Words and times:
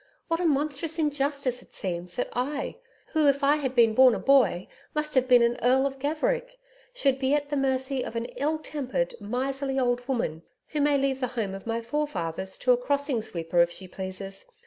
What 0.29 0.39
a 0.39 0.45
monstrous 0.47 0.97
injustice 0.97 1.61
it 1.61 1.75
seems 1.75 2.13
that 2.13 2.29
I 2.33 2.77
who 3.13 3.27
if 3.27 3.43
I 3.43 3.57
had 3.57 3.75
been 3.75 3.93
born 3.93 4.15
a 4.15 4.19
boy, 4.19 4.67
must 4.95 5.13
have 5.13 5.27
been 5.27 5.59
Earl 5.61 5.85
of 5.85 5.99
Gaverick, 5.99 6.57
should 6.91 7.19
be 7.19 7.35
at 7.35 7.51
the 7.51 7.55
mercy 7.55 8.03
of 8.03 8.15
an 8.15 8.25
ill 8.37 8.57
tempered, 8.57 9.13
miserly, 9.19 9.77
old 9.77 10.07
woman 10.07 10.41
who 10.69 10.81
may 10.81 10.97
leave 10.97 11.19
the 11.19 11.27
home 11.37 11.53
of 11.53 11.67
my 11.67 11.83
forefathers 11.83 12.57
to 12.57 12.71
a 12.71 12.77
crossing 12.77 13.21
sweeper 13.21 13.61
if 13.61 13.69
she 13.69 13.87
pleases. 13.87 14.47